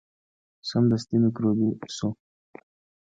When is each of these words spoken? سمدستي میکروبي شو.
سمدستي 0.69 1.15
میکروبي 1.21 1.69
شو. 1.95 2.09